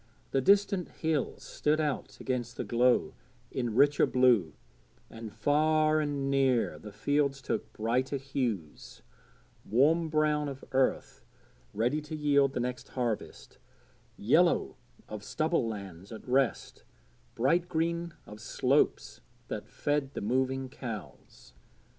[0.31, 3.13] The distant hills stood out against the glow
[3.51, 4.53] in richer blue,
[5.11, 9.03] and far and near the fields took brighter hues
[9.63, 11.23] warm brown of earth
[11.71, 13.59] ready to yield the next harvest,
[14.17, 14.75] yellow
[15.07, 16.83] of stubble lands at rest,
[17.35, 21.53] bright green of slopes that fed the moving cows.